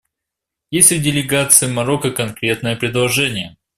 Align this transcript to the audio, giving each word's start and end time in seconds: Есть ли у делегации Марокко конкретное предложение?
Есть 0.71 0.89
ли 0.89 0.97
у 0.97 1.01
делегации 1.03 1.67
Марокко 1.67 2.09
конкретное 2.09 2.75
предложение? 2.75 3.57